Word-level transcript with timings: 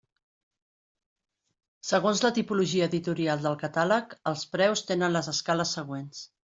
Segons 1.91 2.23
la 2.25 2.33
tipologia 2.39 2.89
editorial 2.93 3.47
del 3.47 3.61
catàleg 3.67 4.19
els 4.35 4.51
preus 4.57 4.87
tenen 4.91 5.19
les 5.21 5.35
escales 5.39 5.81
següents. 5.83 6.29